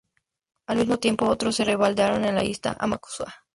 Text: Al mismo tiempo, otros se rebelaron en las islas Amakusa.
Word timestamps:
Al 0.65 0.77
mismo 0.77 0.97
tiempo, 0.97 1.27
otros 1.29 1.55
se 1.55 1.63
rebelaron 1.63 2.25
en 2.25 2.33
las 2.33 2.45
islas 2.45 2.75
Amakusa. 2.79 3.45